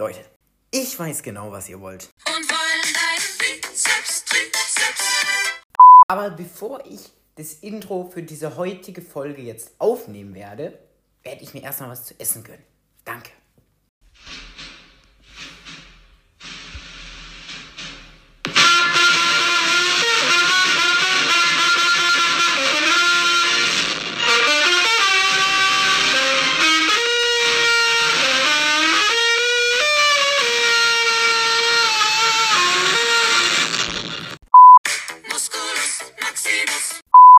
Leute, 0.00 0.24
ich 0.70 0.96
weiß 0.96 1.24
genau, 1.24 1.50
was 1.50 1.68
ihr 1.68 1.80
wollt. 1.80 2.08
Und 2.28 2.48
wollen 2.48 2.94
deinen 2.94 3.60
Bizeps, 3.60 4.24
Trizeps. 4.26 4.76
Aber 6.06 6.30
bevor 6.30 6.86
ich 6.86 7.10
das 7.34 7.54
Intro 7.54 8.08
für 8.08 8.22
diese 8.22 8.56
heutige 8.56 9.02
Folge 9.02 9.42
jetzt 9.42 9.72
aufnehmen 9.80 10.36
werde, 10.36 10.78
werde 11.24 11.42
ich 11.42 11.52
mir 11.52 11.64
erstmal 11.64 11.90
was 11.90 12.04
zu 12.04 12.14
essen 12.20 12.44
gönnen. 12.44 12.62
Danke. 13.04 13.32
Sexiness. 36.28 37.07